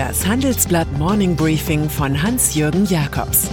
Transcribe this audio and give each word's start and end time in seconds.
Das 0.00 0.26
Handelsblatt 0.26 0.90
Morning 0.96 1.36
Briefing 1.36 1.90
von 1.90 2.22
Hans-Jürgen 2.22 2.86
Jakobs 2.86 3.50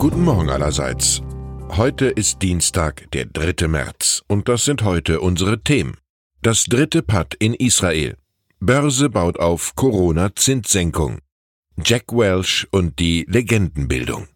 Guten 0.00 0.24
Morgen 0.24 0.50
allerseits. 0.50 1.22
Heute 1.76 2.06
ist 2.06 2.42
Dienstag, 2.42 3.08
der 3.12 3.26
3. 3.26 3.68
März, 3.68 4.24
und 4.26 4.48
das 4.48 4.64
sind 4.64 4.82
heute 4.82 5.20
unsere 5.20 5.62
Themen. 5.62 5.96
Das 6.42 6.64
dritte 6.64 7.00
Patt 7.00 7.34
in 7.38 7.54
Israel. 7.54 8.16
Börse 8.58 9.10
baut 9.10 9.38
auf 9.38 9.76
Corona-Zinssenkung. 9.76 11.20
Jack 11.84 12.12
Welch 12.12 12.66
und 12.72 12.98
die 12.98 13.24
Legendenbildung. 13.28 14.26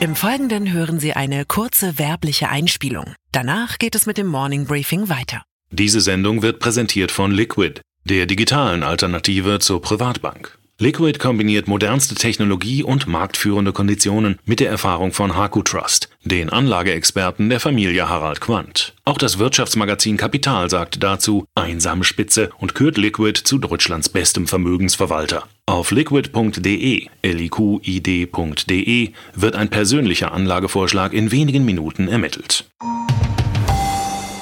Im 0.00 0.14
Folgenden 0.14 0.72
hören 0.72 1.00
Sie 1.00 1.14
eine 1.14 1.44
kurze 1.44 1.98
werbliche 1.98 2.48
Einspielung. 2.48 3.14
Danach 3.32 3.78
geht 3.78 3.96
es 3.96 4.06
mit 4.06 4.16
dem 4.16 4.28
Morning 4.28 4.64
Briefing 4.64 5.08
weiter. 5.08 5.42
Diese 5.72 6.00
Sendung 6.00 6.40
wird 6.40 6.60
präsentiert 6.60 7.10
von 7.10 7.32
Liquid, 7.32 7.80
der 8.04 8.26
digitalen 8.26 8.84
Alternative 8.84 9.58
zur 9.58 9.82
Privatbank. 9.82 10.56
Liquid 10.78 11.18
kombiniert 11.18 11.66
modernste 11.66 12.14
Technologie 12.14 12.84
und 12.84 13.08
marktführende 13.08 13.72
Konditionen 13.72 14.38
mit 14.44 14.60
der 14.60 14.70
Erfahrung 14.70 15.12
von 15.12 15.34
Haku 15.34 15.62
Trust, 15.62 16.08
den 16.22 16.48
Anlageexperten 16.48 17.50
der 17.50 17.58
Familie 17.58 18.08
Harald 18.08 18.40
Quandt. 18.40 18.94
Auch 19.04 19.18
das 19.18 19.40
Wirtschaftsmagazin 19.40 20.16
Kapital 20.16 20.70
sagt 20.70 21.02
dazu 21.02 21.44
einsame 21.56 22.04
Spitze 22.04 22.50
und 22.58 22.76
kürt 22.76 22.98
Liquid 22.98 23.40
zu 23.42 23.58
Deutschlands 23.58 24.08
bestem 24.08 24.46
Vermögensverwalter. 24.46 25.48
Auf 25.68 25.90
liquid.de, 25.90 27.08
liqid.de 27.22 29.10
wird 29.34 29.54
ein 29.54 29.68
persönlicher 29.68 30.32
Anlagevorschlag 30.32 31.12
in 31.12 31.30
wenigen 31.30 31.66
Minuten 31.66 32.08
ermittelt. 32.08 32.64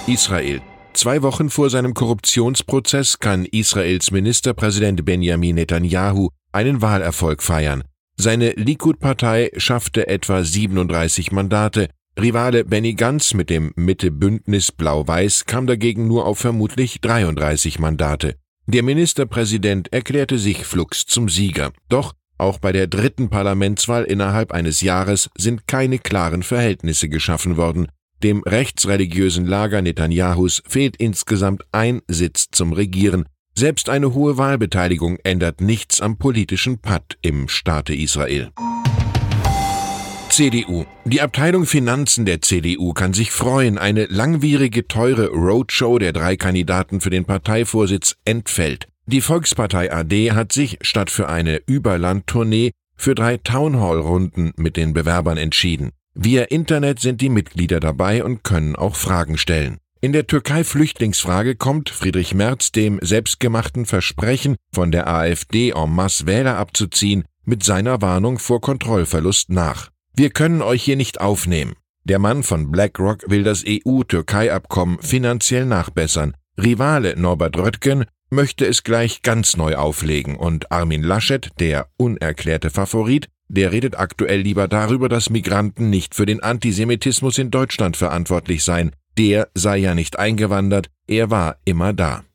Israel 0.06 0.60
Zwei 0.92 1.22
Wochen 1.22 1.50
vor 1.50 1.68
seinem 1.68 1.94
Korruptionsprozess 1.94 3.18
kann 3.18 3.44
Israels 3.44 4.12
Ministerpräsident 4.12 5.04
Benjamin 5.04 5.56
Netanyahu 5.56 6.28
einen 6.52 6.80
Wahlerfolg 6.80 7.42
feiern. 7.42 7.82
Seine 8.16 8.52
Likud-Partei 8.52 9.50
schaffte 9.56 10.06
etwa 10.06 10.44
37 10.44 11.32
Mandate. 11.32 11.88
Rivale 12.16 12.64
Benny 12.64 12.94
Gantz 12.94 13.34
mit 13.34 13.50
dem 13.50 13.72
Mitte-Bündnis 13.74 14.70
Blau-Weiß 14.70 15.46
kam 15.46 15.66
dagegen 15.66 16.06
nur 16.06 16.24
auf 16.24 16.38
vermutlich 16.38 17.00
33 17.00 17.80
Mandate. 17.80 18.36
Der 18.68 18.82
Ministerpräsident 18.82 19.92
erklärte 19.92 20.38
sich 20.38 20.66
flugs 20.66 21.06
zum 21.06 21.28
Sieger. 21.28 21.70
Doch 21.88 22.14
auch 22.36 22.58
bei 22.58 22.72
der 22.72 22.88
dritten 22.88 23.30
Parlamentswahl 23.30 24.02
innerhalb 24.02 24.50
eines 24.50 24.80
Jahres 24.80 25.30
sind 25.38 25.68
keine 25.68 26.00
klaren 26.00 26.42
Verhältnisse 26.42 27.08
geschaffen 27.08 27.56
worden. 27.56 27.86
Dem 28.24 28.42
rechtsreligiösen 28.42 29.46
Lager 29.46 29.82
Netanyahus 29.82 30.62
fehlt 30.66 30.96
insgesamt 30.96 31.62
ein 31.70 32.02
Sitz 32.08 32.48
zum 32.50 32.72
Regieren. 32.72 33.28
Selbst 33.54 33.88
eine 33.88 34.14
hohe 34.14 34.36
Wahlbeteiligung 34.36 35.18
ändert 35.22 35.60
nichts 35.60 36.00
am 36.00 36.18
politischen 36.18 36.78
Patt 36.78 37.16
im 37.22 37.48
Staate 37.48 37.94
Israel. 37.94 38.50
CDU. 40.36 40.84
Die 41.06 41.22
Abteilung 41.22 41.64
Finanzen 41.64 42.26
der 42.26 42.42
CDU 42.42 42.92
kann 42.92 43.14
sich 43.14 43.30
freuen, 43.30 43.78
eine 43.78 44.04
langwierige, 44.04 44.86
teure 44.86 45.28
Roadshow 45.28 45.98
der 45.98 46.12
drei 46.12 46.36
Kandidaten 46.36 47.00
für 47.00 47.08
den 47.08 47.24
Parteivorsitz 47.24 48.16
entfällt. 48.26 48.86
Die 49.06 49.22
Volkspartei 49.22 49.90
AD 49.90 50.32
hat 50.32 50.52
sich 50.52 50.76
statt 50.82 51.08
für 51.08 51.30
eine 51.30 51.62
Überlandtournee 51.64 52.72
für 52.98 53.14
drei 53.14 53.38
Townhall-Runden 53.38 54.52
mit 54.56 54.76
den 54.76 54.92
Bewerbern 54.92 55.38
entschieden. 55.38 55.92
Via 56.12 56.42
Internet 56.42 57.00
sind 57.00 57.22
die 57.22 57.30
Mitglieder 57.30 57.80
dabei 57.80 58.22
und 58.22 58.44
können 58.44 58.76
auch 58.76 58.96
Fragen 58.96 59.38
stellen. 59.38 59.78
In 60.02 60.12
der 60.12 60.26
Türkei-Flüchtlingsfrage 60.26 61.56
kommt 61.56 61.88
Friedrich 61.88 62.34
Merz 62.34 62.72
dem 62.72 62.98
selbstgemachten 63.00 63.86
Versprechen, 63.86 64.56
von 64.70 64.92
der 64.92 65.08
AfD 65.08 65.70
en 65.70 65.94
masse 65.94 66.26
Wähler 66.26 66.58
abzuziehen, 66.58 67.24
mit 67.46 67.64
seiner 67.64 68.02
Warnung 68.02 68.38
vor 68.38 68.60
Kontrollverlust 68.60 69.48
nach. 69.48 69.95
Wir 70.18 70.30
können 70.30 70.62
euch 70.62 70.82
hier 70.82 70.96
nicht 70.96 71.20
aufnehmen. 71.20 71.74
Der 72.04 72.18
Mann 72.18 72.42
von 72.42 72.72
BlackRock 72.72 73.28
will 73.28 73.42
das 73.42 73.64
EU-Türkei-Abkommen 73.68 74.98
finanziell 75.02 75.66
nachbessern. 75.66 76.34
Rivale 76.56 77.16
Norbert 77.20 77.58
Röttgen 77.58 78.06
möchte 78.30 78.64
es 78.64 78.82
gleich 78.82 79.20
ganz 79.20 79.58
neu 79.58 79.76
auflegen 79.76 80.36
und 80.36 80.72
Armin 80.72 81.02
Laschet, 81.02 81.50
der 81.60 81.88
unerklärte 81.98 82.70
Favorit, 82.70 83.28
der 83.48 83.72
redet 83.72 83.98
aktuell 83.98 84.40
lieber 84.40 84.68
darüber, 84.68 85.10
dass 85.10 85.28
Migranten 85.28 85.90
nicht 85.90 86.14
für 86.14 86.24
den 86.24 86.42
Antisemitismus 86.42 87.36
in 87.36 87.50
Deutschland 87.50 87.98
verantwortlich 87.98 88.64
seien. 88.64 88.92
Der 89.18 89.48
sei 89.54 89.76
ja 89.76 89.94
nicht 89.94 90.18
eingewandert, 90.18 90.88
er 91.06 91.30
war 91.30 91.58
immer 91.66 91.92
da. 91.92 92.25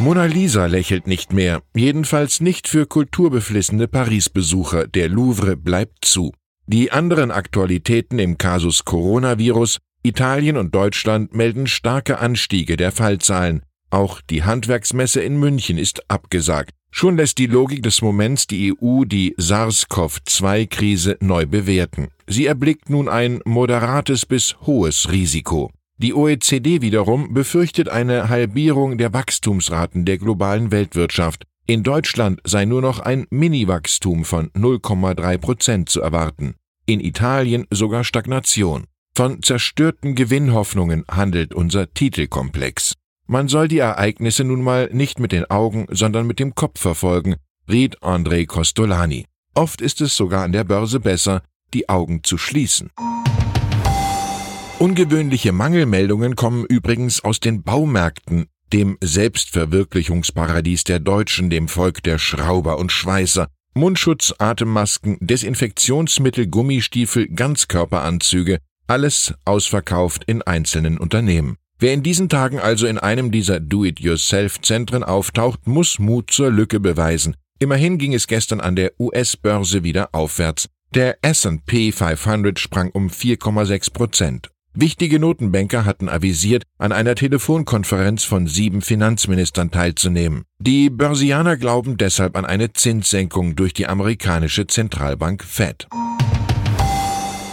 Mona 0.00 0.24
Lisa 0.24 0.66
lächelt 0.66 1.06
nicht 1.06 1.32
mehr, 1.32 1.62
jedenfalls 1.74 2.40
nicht 2.40 2.66
für 2.66 2.84
kulturbeflissene 2.84 3.86
Paris-Besucher. 3.86 4.88
Der 4.88 5.08
Louvre 5.08 5.56
bleibt 5.56 6.04
zu. 6.04 6.32
Die 6.66 6.90
anderen 6.90 7.30
Aktualitäten 7.30 8.18
im 8.18 8.36
Kasus 8.36 8.84
Coronavirus, 8.84 9.78
Italien 10.02 10.56
und 10.56 10.74
Deutschland 10.74 11.32
melden 11.34 11.68
starke 11.68 12.18
Anstiege 12.18 12.76
der 12.76 12.90
Fallzahlen. 12.90 13.62
Auch 13.90 14.20
die 14.20 14.42
Handwerksmesse 14.42 15.22
in 15.22 15.38
München 15.38 15.78
ist 15.78 16.10
abgesagt. 16.10 16.72
Schon 16.90 17.16
lässt 17.16 17.38
die 17.38 17.46
Logik 17.46 17.82
des 17.84 18.02
Moments 18.02 18.48
die 18.48 18.72
EU 18.72 19.04
die 19.04 19.34
SARS-CoV-2-Krise 19.38 21.18
neu 21.20 21.46
bewerten. 21.46 22.08
Sie 22.26 22.46
erblickt 22.46 22.90
nun 22.90 23.08
ein 23.08 23.40
moderates 23.44 24.26
bis 24.26 24.56
hohes 24.62 25.12
Risiko. 25.12 25.70
Die 25.96 26.12
OECD 26.12 26.82
wiederum 26.82 27.34
befürchtet 27.34 27.88
eine 27.88 28.28
Halbierung 28.28 28.98
der 28.98 29.12
Wachstumsraten 29.12 30.04
der 30.04 30.18
globalen 30.18 30.72
Weltwirtschaft. 30.72 31.44
In 31.66 31.82
Deutschland 31.82 32.40
sei 32.44 32.64
nur 32.64 32.82
noch 32.82 32.98
ein 32.98 33.26
Mini-Wachstum 33.30 34.24
von 34.24 34.50
0,3 34.50 35.38
Prozent 35.38 35.88
zu 35.88 36.00
erwarten. 36.00 36.56
In 36.84 37.00
Italien 37.00 37.66
sogar 37.70 38.02
Stagnation. 38.02 38.84
Von 39.16 39.42
zerstörten 39.42 40.16
Gewinnhoffnungen 40.16 41.04
handelt 41.08 41.54
unser 41.54 41.94
Titelkomplex. 41.94 42.94
Man 43.26 43.46
soll 43.46 43.68
die 43.68 43.78
Ereignisse 43.78 44.42
nun 44.42 44.62
mal 44.62 44.90
nicht 44.92 45.20
mit 45.20 45.30
den 45.30 45.48
Augen, 45.48 45.86
sondern 45.88 46.26
mit 46.26 46.40
dem 46.40 46.56
Kopf 46.56 46.80
verfolgen, 46.80 47.36
riet 47.70 48.00
André 48.00 48.46
Costolani. 48.46 49.26
Oft 49.54 49.80
ist 49.80 50.00
es 50.00 50.16
sogar 50.16 50.42
an 50.42 50.52
der 50.52 50.64
Börse 50.64 50.98
besser, 50.98 51.42
die 51.72 51.88
Augen 51.88 52.24
zu 52.24 52.36
schließen. 52.36 52.90
Ungewöhnliche 54.84 55.52
Mangelmeldungen 55.52 56.36
kommen 56.36 56.66
übrigens 56.66 57.24
aus 57.24 57.40
den 57.40 57.62
Baumärkten, 57.62 58.48
dem 58.70 58.98
Selbstverwirklichungsparadies 59.00 60.84
der 60.84 61.00
Deutschen, 61.00 61.48
dem 61.48 61.68
Volk 61.68 62.02
der 62.02 62.18
Schrauber 62.18 62.78
und 62.78 62.92
Schweißer. 62.92 63.48
Mundschutz, 63.72 64.34
Atemmasken, 64.36 65.16
Desinfektionsmittel, 65.22 66.48
Gummistiefel, 66.48 67.28
Ganzkörperanzüge, 67.28 68.58
alles 68.86 69.32
ausverkauft 69.46 70.24
in 70.26 70.42
einzelnen 70.42 70.98
Unternehmen. 70.98 71.56
Wer 71.78 71.94
in 71.94 72.02
diesen 72.02 72.28
Tagen 72.28 72.58
also 72.58 72.86
in 72.86 72.98
einem 72.98 73.30
dieser 73.30 73.60
Do-it-yourself-Zentren 73.60 75.02
auftaucht, 75.02 75.66
muss 75.66 75.98
Mut 75.98 76.30
zur 76.30 76.50
Lücke 76.50 76.78
beweisen. 76.78 77.36
Immerhin 77.58 77.96
ging 77.96 78.12
es 78.12 78.26
gestern 78.26 78.60
an 78.60 78.76
der 78.76 78.92
US-Börse 79.00 79.82
wieder 79.82 80.10
aufwärts. 80.12 80.68
Der 80.94 81.16
S&P 81.22 81.90
500 81.90 82.58
sprang 82.58 82.90
um 82.90 83.08
4,6 83.08 83.90
Prozent. 83.90 84.53
Wichtige 84.76 85.20
Notenbanker 85.20 85.84
hatten 85.84 86.08
avisiert, 86.08 86.64
an 86.78 86.90
einer 86.90 87.14
Telefonkonferenz 87.14 88.24
von 88.24 88.48
sieben 88.48 88.82
Finanzministern 88.82 89.70
teilzunehmen. 89.70 90.42
Die 90.58 90.90
Börsianer 90.90 91.56
glauben 91.56 91.96
deshalb 91.96 92.36
an 92.36 92.44
eine 92.44 92.72
Zinssenkung 92.72 93.54
durch 93.54 93.72
die 93.72 93.86
amerikanische 93.86 94.66
Zentralbank 94.66 95.44
Fed. 95.44 95.86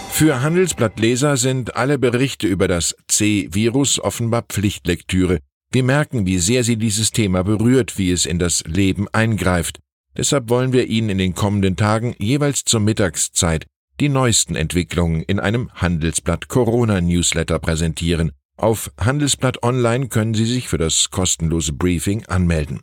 Für 0.09 0.41
Handelsblattleser 0.41 1.37
sind 1.37 1.75
alle 1.75 1.99
Berichte 1.99 2.47
über 2.47 2.67
das 2.67 2.95
C-Virus 3.07 3.99
offenbar 3.99 4.41
Pflichtlektüre. 4.49 5.41
Wir 5.71 5.83
merken, 5.83 6.25
wie 6.25 6.39
sehr 6.39 6.63
sie 6.63 6.77
dieses 6.77 7.11
Thema 7.11 7.43
berührt, 7.43 7.99
wie 7.99 8.09
es 8.09 8.25
in 8.25 8.39
das 8.39 8.63
Leben 8.65 9.07
eingreift. 9.11 9.77
Deshalb 10.17 10.49
wollen 10.49 10.73
wir 10.73 10.87
Ihnen 10.87 11.09
in 11.09 11.17
den 11.19 11.35
kommenden 11.35 11.75
Tagen 11.75 12.15
jeweils 12.17 12.63
zur 12.65 12.79
Mittagszeit 12.79 13.67
die 14.01 14.09
neuesten 14.09 14.55
Entwicklungen 14.55 15.21
in 15.21 15.39
einem 15.39 15.69
Handelsblatt 15.75 16.47
Corona 16.47 16.99
Newsletter 17.01 17.59
präsentieren. 17.59 18.31
Auf 18.57 18.91
Handelsblatt 18.99 19.61
Online 19.61 20.07
können 20.07 20.33
Sie 20.33 20.45
sich 20.45 20.67
für 20.67 20.79
das 20.79 21.11
kostenlose 21.11 21.71
Briefing 21.73 22.25
anmelden. 22.25 22.81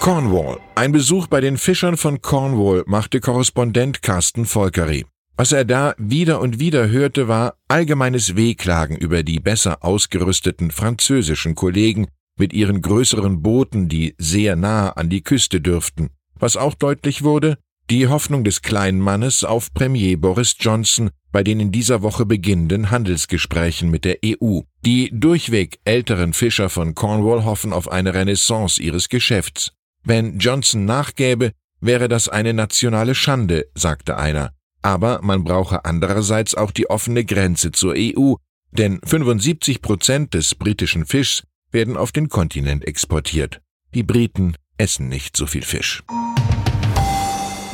Cornwall. 0.00 0.60
Ein 0.74 0.92
Besuch 0.92 1.26
bei 1.26 1.42
den 1.42 1.58
Fischern 1.58 1.98
von 1.98 2.22
Cornwall 2.22 2.84
machte 2.86 3.20
Korrespondent 3.20 4.00
Carsten 4.00 4.46
Volkeri. 4.46 5.04
Was 5.36 5.52
er 5.52 5.66
da 5.66 5.94
wieder 5.98 6.40
und 6.40 6.58
wieder 6.58 6.88
hörte, 6.88 7.28
war 7.28 7.58
allgemeines 7.68 8.36
Wehklagen 8.36 8.96
über 8.96 9.22
die 9.22 9.40
besser 9.40 9.84
ausgerüsteten 9.84 10.70
französischen 10.70 11.54
Kollegen 11.54 12.08
mit 12.38 12.54
ihren 12.54 12.80
größeren 12.80 13.42
Booten, 13.42 13.90
die 13.90 14.14
sehr 14.16 14.56
nah 14.56 14.88
an 14.90 15.10
die 15.10 15.22
Küste 15.22 15.60
dürften. 15.60 16.08
Was 16.34 16.56
auch 16.56 16.74
deutlich 16.74 17.22
wurde, 17.22 17.58
Die 17.90 18.08
Hoffnung 18.08 18.44
des 18.44 18.62
kleinen 18.62 18.98
Mannes 18.98 19.44
auf 19.44 19.72
Premier 19.74 20.16
Boris 20.16 20.56
Johnson 20.58 21.10
bei 21.32 21.42
den 21.42 21.60
in 21.60 21.70
dieser 21.70 22.00
Woche 22.00 22.24
beginnenden 22.24 22.90
Handelsgesprächen 22.90 23.90
mit 23.90 24.06
der 24.06 24.18
EU. 24.24 24.60
Die 24.86 25.10
durchweg 25.12 25.80
älteren 25.84 26.32
Fischer 26.32 26.70
von 26.70 26.94
Cornwall 26.94 27.44
hoffen 27.44 27.74
auf 27.74 27.90
eine 27.90 28.14
Renaissance 28.14 28.80
ihres 28.80 29.10
Geschäfts. 29.10 29.72
Wenn 30.02 30.38
Johnson 30.38 30.86
nachgäbe, 30.86 31.52
wäre 31.80 32.08
das 32.08 32.30
eine 32.30 32.54
nationale 32.54 33.14
Schande, 33.14 33.66
sagte 33.74 34.16
einer. 34.16 34.52
Aber 34.80 35.20
man 35.22 35.44
brauche 35.44 35.84
andererseits 35.84 36.54
auch 36.54 36.70
die 36.70 36.88
offene 36.88 37.24
Grenze 37.26 37.70
zur 37.72 37.94
EU, 37.98 38.34
denn 38.72 38.98
75 39.04 39.82
Prozent 39.82 40.32
des 40.32 40.54
britischen 40.54 41.04
Fischs 41.04 41.42
werden 41.70 41.98
auf 41.98 42.12
den 42.12 42.30
Kontinent 42.30 42.86
exportiert. 42.86 43.60
Die 43.92 44.02
Briten 44.02 44.56
essen 44.78 45.08
nicht 45.08 45.36
so 45.36 45.46
viel 45.46 45.62
Fisch. 45.62 46.02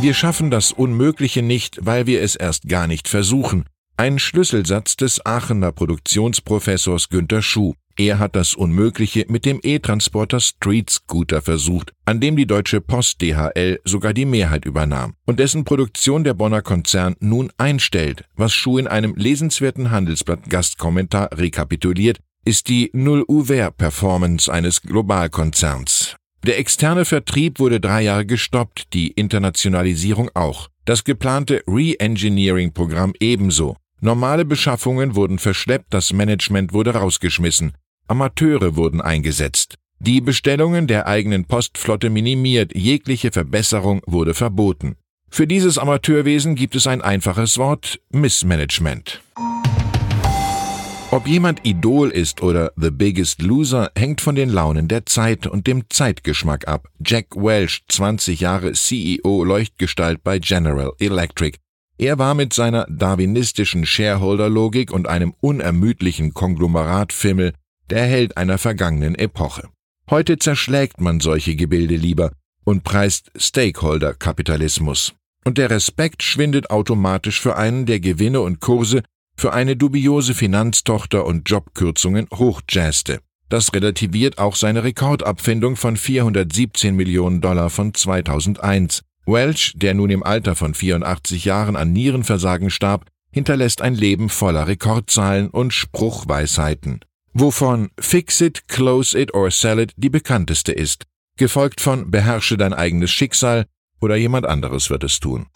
Wir 0.01 0.15
schaffen 0.15 0.51
das 0.51 0.73
Unmögliche 0.73 1.43
nicht, 1.43 1.79
weil 1.83 2.07
wir 2.07 2.23
es 2.23 2.35
erst 2.35 2.67
gar 2.69 2.87
nicht 2.87 3.07
versuchen. 3.07 3.67
Ein 3.99 4.19
Schlüsselsatz 4.19 4.97
des 4.97 5.27
Aachener 5.27 5.73
Produktionsprofessors 5.73 7.11
Günter 7.11 7.43
Schuh. 7.43 7.75
Er 7.99 8.19
hat 8.19 8.35
das 8.35 8.55
Unmögliche 8.55 9.27
mit 9.29 9.45
dem 9.45 9.61
E-Transporter 9.63 10.41
Street 10.41 10.89
Scooter 10.89 11.43
versucht, 11.43 11.93
an 12.07 12.19
dem 12.19 12.35
die 12.35 12.47
Deutsche 12.47 12.81
Post 12.81 13.21
DHL 13.21 13.79
sogar 13.85 14.15
die 14.15 14.25
Mehrheit 14.25 14.65
übernahm 14.65 15.17
und 15.27 15.39
dessen 15.39 15.65
Produktion 15.65 16.25
der 16.25 16.33
Bonner 16.33 16.63
Konzern 16.63 17.15
nun 17.21 17.53
einstellt, 17.59 18.25
was 18.37 18.55
Schuh 18.55 18.79
in 18.79 18.87
einem 18.87 19.15
lesenswerten 19.17 19.91
Handelsblatt 19.91 20.49
Gastkommentar 20.49 21.29
rekapituliert, 21.37 22.21
ist 22.47 22.71
die 22.71 22.89
Null-UVR-Performance 22.95 24.51
eines 24.51 24.81
Globalkonzerns. 24.81 26.17
Der 26.47 26.59
externe 26.59 27.05
Vertrieb 27.05 27.59
wurde 27.59 27.81
drei 27.81 28.03
Jahre 28.03 28.25
gestoppt, 28.25 28.95
die 28.95 29.09
Internationalisierung 29.09 30.31
auch. 30.35 30.69
Das 30.87 31.05
geplante 31.05 31.63
Re-Engineering-Programm 31.67 33.13
ebenso. 33.21 33.77
Normale 34.01 34.47
Beschaffungen 34.47 35.15
wurden 35.15 35.39
verschleppt, 35.39 35.93
das 35.93 36.15
Management 36.15 36.73
wurde 36.73 36.95
rausgeschmissen. 36.95 37.73
Amateure 38.09 38.75
wurden 38.75 39.03
eingesetzt. 39.03 39.75
Die 39.99 40.23
Bestellungen 40.23 40.87
der 40.87 41.07
eigenen 41.07 41.45
Postflotte 41.45 42.09
minimiert, 42.09 42.75
jegliche 42.75 43.33
Verbesserung 43.33 44.01
wurde 44.07 44.33
verboten. 44.33 44.97
Für 45.29 45.47
dieses 45.47 45.77
Amateurwesen 45.77 46.55
gibt 46.55 46.75
es 46.75 46.87
ein 46.87 47.03
einfaches 47.03 47.59
Wort 47.59 48.01
Missmanagement. 48.11 49.21
Ob 51.13 51.27
jemand 51.27 51.67
Idol 51.67 52.11
ist 52.11 52.41
oder 52.41 52.71
The 52.77 52.93
Biggest 52.93 53.43
Loser, 53.43 53.91
hängt 53.97 54.21
von 54.21 54.37
den 54.37 54.49
Launen 54.49 54.87
der 54.87 55.07
Zeit 55.07 55.49
und 55.49 55.67
dem 55.67 55.91
Zeitgeschmack 55.91 56.69
ab. 56.69 56.87
Jack 57.05 57.35
Welch, 57.35 57.83
20 57.89 58.39
Jahre 58.39 58.75
CEO 58.75 59.43
Leuchtgestalt 59.43 60.23
bei 60.23 60.39
General 60.39 60.93
Electric. 61.01 61.59
Er 61.99 62.21
war 62.21 62.35
mit 62.35 62.53
seiner 62.53 62.87
darwinistischen 62.89 63.87
Shareholder-Logik 63.87 64.93
und 64.93 65.09
einem 65.09 65.35
unermüdlichen 65.41 66.33
Konglomeratfimmel 66.33 67.55
der 67.91 68.07
Held 68.07 68.37
einer 68.37 68.59
vergangenen 68.59 69.17
Epoche. 69.17 69.69
Heute 70.11 70.39
zerschlägt 70.39 71.01
man 71.01 71.19
solche 71.19 71.57
Gebilde 71.57 71.97
lieber 71.97 72.31
und 72.63 72.85
preist 72.85 73.33
Stakeholder-Kapitalismus. 73.35 75.13
Und 75.45 75.59
der 75.59 75.71
Respekt 75.71 76.23
schwindet 76.23 76.71
automatisch 76.71 77.41
für 77.41 77.57
einen, 77.57 77.85
der 77.85 77.99
Gewinne 77.99 78.43
und 78.43 78.61
Kurse 78.61 79.03
für 79.41 79.55
eine 79.55 79.75
dubiose 79.75 80.35
Finanztochter 80.35 81.25
und 81.25 81.49
Jobkürzungen 81.49 82.27
hochjazzte. 82.31 83.21
Das 83.49 83.73
relativiert 83.73 84.37
auch 84.37 84.55
seine 84.55 84.85
Rekordabfindung 84.85 85.77
von 85.77 85.97
417 85.97 86.95
Millionen 86.95 87.41
Dollar 87.41 87.71
von 87.71 87.95
2001. 87.95 89.01
Welch, 89.25 89.73
der 89.77 89.95
nun 89.95 90.11
im 90.11 90.23
Alter 90.23 90.57
von 90.57 90.75
84 90.75 91.47
Jahren 91.47 91.77
an 91.77 91.91
Nierenversagen 91.95 92.69
starb, 92.69 93.07
hinterlässt 93.33 93.81
ein 93.81 93.95
Leben 93.95 94.29
voller 94.29 94.67
Rekordzahlen 94.67 95.49
und 95.49 95.73
Spruchweisheiten, 95.73 97.01
wovon 97.33 97.89
Fix 97.99 98.43
it, 98.43 98.69
Close 98.69 99.19
it 99.19 99.33
or 99.33 99.51
Sell 99.51 99.79
it 99.79 99.95
die 99.97 100.11
bekannteste 100.11 100.73
ist, 100.73 101.05
gefolgt 101.39 101.81
von 101.81 102.11
Beherrsche 102.11 102.59
dein 102.59 102.75
eigenes 102.75 103.11
Schicksal 103.11 103.65
oder 104.03 104.17
jemand 104.17 104.45
anderes 104.45 104.91
wird 104.91 105.03
es 105.03 105.19
tun. 105.19 105.47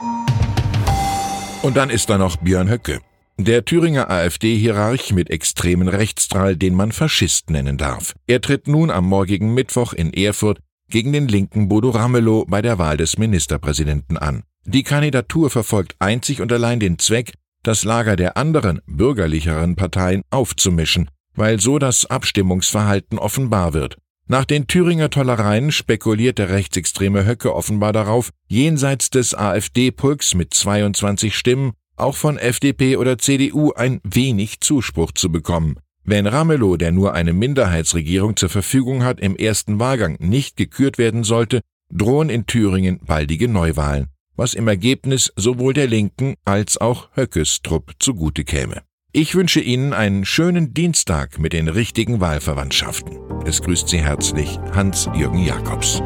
Und 1.60 1.76
dann 1.76 1.90
ist 1.90 2.08
da 2.08 2.16
noch 2.16 2.36
Björn 2.38 2.70
Höcke. 2.70 3.02
Der 3.36 3.64
Thüringer 3.64 4.10
AfD-Hierarch 4.10 5.12
mit 5.12 5.28
extremen 5.28 5.88
Rechtsstrahl, 5.88 6.56
den 6.56 6.72
man 6.72 6.92
Faschist 6.92 7.50
nennen 7.50 7.76
darf. 7.76 8.14
Er 8.28 8.40
tritt 8.40 8.69
nun 8.69 8.90
am 8.90 9.08
morgigen 9.08 9.54
Mittwoch 9.54 9.92
in 9.92 10.12
Erfurt 10.14 10.60
gegen 10.88 11.12
den 11.12 11.26
linken 11.26 11.69
Bodo 11.69 11.90
Ramelow 11.90 12.44
bei 12.46 12.62
der 12.62 12.78
Wahl 12.78 12.96
des 12.96 13.19
Ministerpräsidenten 13.19 14.19
an. 14.19 14.44
Die 14.64 14.84
Kandidatur 14.84 15.50
verfolgt 15.50 15.96
einzig 15.98 16.40
und 16.40 16.52
allein 16.52 16.78
den 16.78 17.00
Zweck, 17.00 17.32
das 17.64 17.82
Lager 17.82 18.14
der 18.14 18.36
anderen, 18.36 18.81
bürgerlicheren 18.86 19.75
Parteien 19.75 20.22
aufzumischen, 20.31 21.10
weil 21.34 21.58
so 21.58 21.81
das 21.81 22.06
Abstimmungsverhalten 22.06 23.19
offenbar 23.19 23.75
wird. 23.75 23.98
Nach 24.28 24.44
den 24.44 24.69
Thüringer 24.69 25.10
Tollereien 25.10 25.72
spekuliert 25.72 26.38
der 26.38 26.50
rechtsextreme 26.50 27.26
Höcke 27.26 27.52
offenbar 27.52 27.92
darauf, 27.92 28.31
jenseits 28.46 29.10
des 29.10 29.34
AfD-Pulks 29.34 30.34
mit 30.34 30.54
22 30.54 31.36
Stimmen 31.36 31.72
auch 31.96 32.17
von 32.17 32.38
FDP 32.38 32.96
oder 32.96 33.19
CDU 33.19 33.73
ein 33.73 34.00
wenig 34.05 34.61
Zuspruch 34.61 35.12
zu 35.12 35.31
bekommen. 35.31 35.76
Wenn 36.05 36.26
Ramelow, 36.26 36.76
der 36.76 36.93
nur 36.93 37.14
eine 37.14 37.32
Minderheitsregierung 37.32 38.37
zur 38.37 38.50
Verfügung 38.50 39.05
hat, 39.05 39.20
im 39.20 39.37
ersten 39.37 39.79
Wahlgang 39.79 40.17
nicht 40.20 40.56
gekürt 40.56 40.99
werden 40.99 41.25
sollte, 41.25 41.61
drohen 41.91 42.29
in 42.29 42.46
Thüringen 42.46 43.00
baldige 43.00 43.49
Neuwahlen, 43.49 44.08
was 44.37 44.55
im 44.55 44.69
Ergebnis 44.69 45.32
sowohl 45.37 45.73
der 45.73 45.87
Linken 45.87 46.35
als 46.44 46.76
auch 46.79 47.08
Höckes 47.14 47.62
Trupp 47.62 47.93
zugute 47.99 48.44
käme. 48.44 48.82
Ich 49.12 49.37
wünsche 49.37 49.61
Ihnen 49.61 49.93
einen 49.93 50.25
schönen 50.25 50.75
Dienstag 50.75 51.38
mit 51.38 51.52
den 51.52 51.69
richtigen 51.69 52.20
Wahlverwandtschaften. 52.20 53.17
Es 53.46 53.62
grüßt 53.62 53.88
Sie 53.88 53.99
herzlich 53.99 54.58
Hans-Jürgen 54.73 55.44
Jakobs. 55.44 56.02